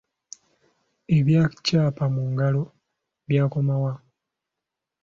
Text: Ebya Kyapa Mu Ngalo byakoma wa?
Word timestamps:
Ebya 1.17 1.43
Kyapa 1.65 2.05
Mu 2.13 2.23
Ngalo 2.31 2.61
byakoma 3.27 3.75
wa? 3.83 3.93